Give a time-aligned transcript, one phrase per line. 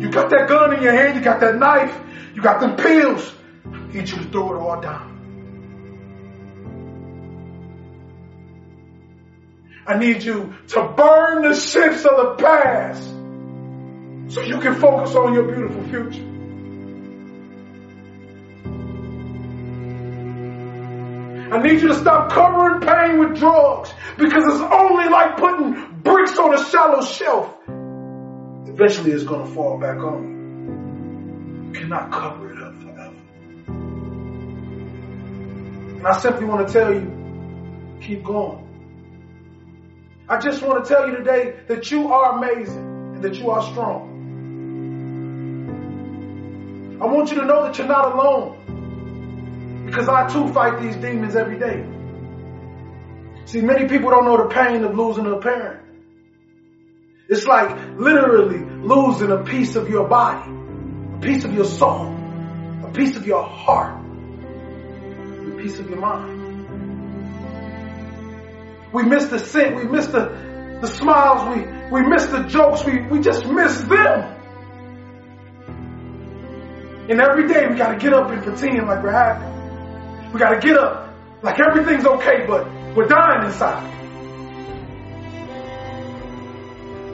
[0.00, 1.94] You got that gun in your hand, you got that knife,
[2.34, 3.32] you got them pills.
[3.66, 5.10] I need you to throw it all down.
[9.86, 13.02] I need you to burn the ships of the past
[14.32, 16.26] so you can focus on your beautiful future.
[21.52, 26.38] I need you to stop covering pain with drugs because it's only like putting bricks
[26.38, 27.54] on a shallow shelf.
[28.80, 30.30] Eventually it's going to fall back on you.
[31.66, 33.14] You cannot cover it up forever.
[35.98, 38.66] And I simply want to tell you, keep going.
[40.30, 43.62] I just want to tell you today that you are amazing and that you are
[43.70, 44.08] strong.
[47.02, 49.84] I want you to know that you're not alone.
[49.84, 51.84] Because I too fight these demons every day.
[53.44, 55.89] See, many people don't know the pain of losing a parent.
[57.30, 62.12] It's like literally losing a piece of your body, a piece of your soul,
[62.84, 66.38] a piece of your heart, a piece of your mind.
[68.92, 73.06] We miss the scent, we miss the, the smiles, we, we miss the jokes, we,
[73.06, 74.36] we just miss them.
[77.08, 80.32] And every day we gotta get up and pretend like we're happy.
[80.32, 83.99] We gotta get up like everything's okay, but we're dying inside.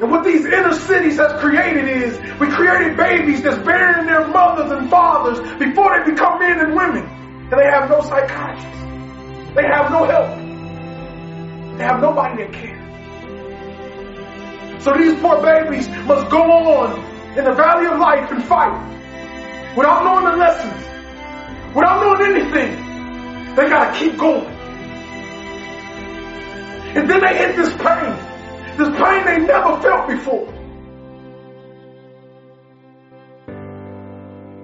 [0.00, 4.70] And what these inner cities has created is we created babies that's burying their mothers
[4.70, 7.04] and fathers before they become men and women.
[7.04, 8.80] And they have no psychiatrists.
[9.54, 10.38] They have no help.
[11.76, 12.80] They have nobody that cares.
[14.84, 16.98] So these poor babies must go on
[17.36, 18.72] in the valley of life and fight
[19.76, 23.54] without knowing the lessons, without knowing anything.
[23.54, 24.46] They gotta keep going.
[26.96, 28.29] And then they hit this pain.
[28.76, 30.54] This pain they never felt before.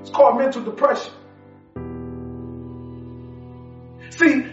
[0.00, 1.12] It's called mental depression.
[4.10, 4.46] See,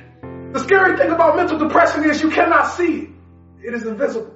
[0.52, 3.10] the scary thing about mental depression is you cannot see it.
[3.64, 4.36] It is invisible.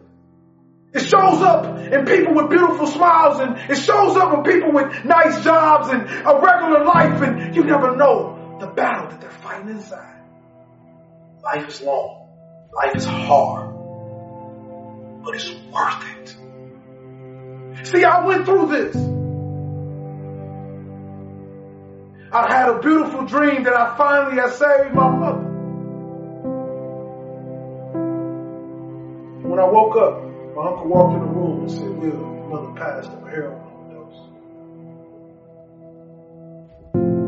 [0.92, 5.06] It shows up in people with beautiful smiles and it shows up in people with
[5.06, 9.70] nice jobs and a regular life and you never know the battle that they're fighting
[9.70, 10.24] inside.
[11.44, 12.28] Life is long.
[12.74, 13.69] Life is hard.
[15.30, 17.86] But it's worth it.
[17.86, 18.96] See, I went through this.
[22.34, 25.46] I had a beautiful dream that I finally had saved my mother.
[29.48, 30.24] When I woke up,
[30.56, 34.20] my uncle walked in the room and said, Will, mother passed of heroin overdose.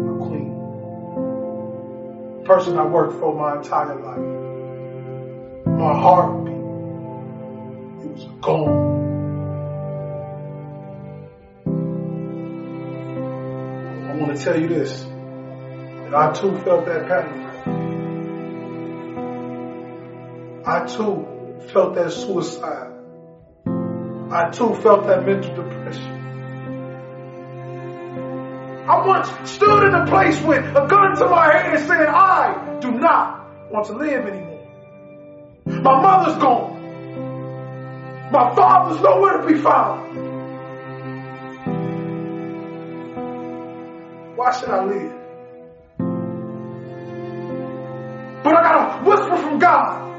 [0.07, 0.51] My queen.
[2.39, 4.25] The person I worked for my entire life.
[5.67, 6.60] My heartbeat.
[8.11, 8.91] Was gone.
[14.09, 15.03] I want to tell you this.
[15.03, 17.41] That I too felt that pain.
[20.65, 21.25] I too
[21.71, 22.91] felt that suicide.
[24.31, 26.17] I too felt that mental depression.
[28.87, 32.77] I once stood in a place with a gun to my head and said, I
[32.81, 34.67] do not want to live anymore.
[35.65, 36.80] My mother's gone.
[38.31, 40.17] My father's nowhere to be found.
[44.37, 45.13] Why should I live?
[48.41, 50.11] But I got a whisper from God.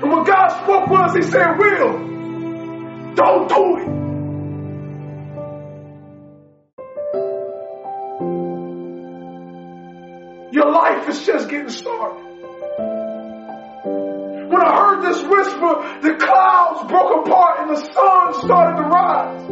[0.00, 1.92] And what God spoke was, He said, Will,
[3.16, 3.88] don't do it.
[10.54, 12.27] Your life is just getting started.
[14.98, 19.44] Heard this whisper, the clouds broke apart and the sun started to rise.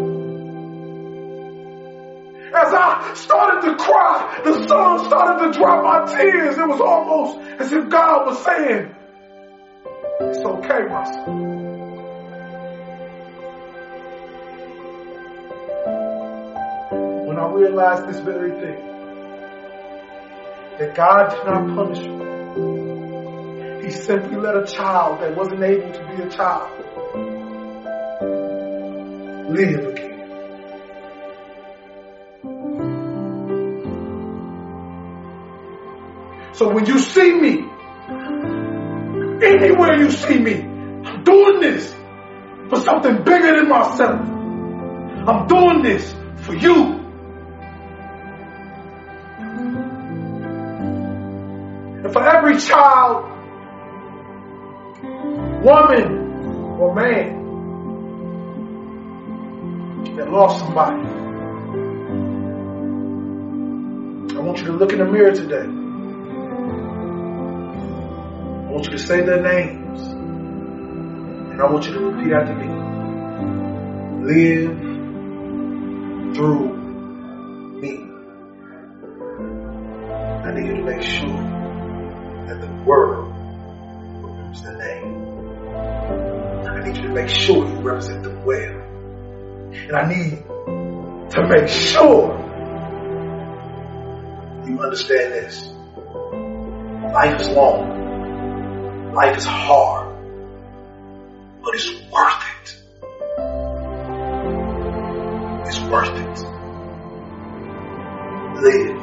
[2.54, 6.56] As I started to cry, the sun started to drop my tears.
[6.56, 8.94] It was almost as if God was saying,
[10.20, 11.52] It's okay, my son.
[17.26, 18.86] when I realized this very thing
[20.78, 22.25] that God did not punish me.
[23.86, 26.72] He simply let a child that wasn't able to be a child
[29.48, 30.16] live again.
[36.54, 37.64] So when you see me,
[39.46, 41.94] anywhere you see me, I'm doing this
[42.68, 44.20] for something bigger than myself.
[45.28, 46.74] I'm doing this for you.
[52.02, 53.35] And for every child,
[55.02, 57.36] woman, or man
[60.16, 61.02] that lost somebody.
[64.34, 65.66] I want you to look in the mirror today.
[68.66, 70.00] I want you to say their names.
[71.52, 72.68] And I want you to repeat after me.
[74.24, 74.76] Live
[76.34, 76.76] through
[77.80, 78.10] me.
[80.44, 81.42] I need you to make sure
[82.46, 83.35] that the world
[87.16, 88.82] make sure you represent them well.
[89.72, 90.44] And I need
[91.30, 92.36] to make sure
[94.66, 95.66] you understand this.
[97.14, 99.14] Life is long.
[99.14, 100.14] Life is hard.
[101.62, 102.82] But it's worth it.
[105.68, 106.38] It's worth it.
[108.62, 109.00] Live.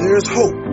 [0.00, 0.63] There's hope.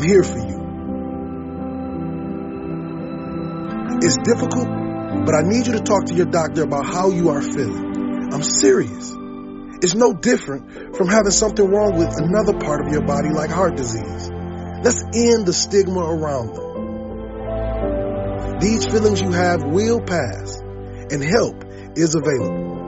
[0.00, 0.58] I'm here for you.
[4.00, 4.66] It's difficult,
[5.26, 8.32] but I need you to talk to your doctor about how you are feeling.
[8.32, 9.12] I'm serious.
[9.82, 13.76] It's no different from having something wrong with another part of your body like heart
[13.76, 14.30] disease.
[14.82, 16.70] Let's end the stigma around them.
[18.58, 20.62] These feelings you have will pass,
[21.10, 21.62] and help
[21.94, 22.79] is available.